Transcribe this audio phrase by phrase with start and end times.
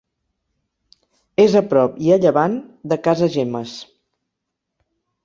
[1.43, 2.55] És a prop i a llevant
[2.95, 3.75] de Casagemes.